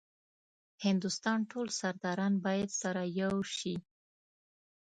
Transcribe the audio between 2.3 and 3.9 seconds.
باید سره یو شي.